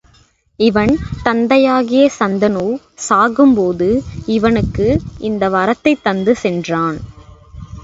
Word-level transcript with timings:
இவன் 0.59 0.93
தந்தையாகிய 1.23 2.09
சந்தனு 2.19 2.65
சாகும்போது 3.09 3.89
இவனுக்கு 4.25 4.87
இந்த 5.19 5.49
வரத்தைத் 5.49 6.03
தந்து 6.03 6.35
சென்றான். 6.35 6.99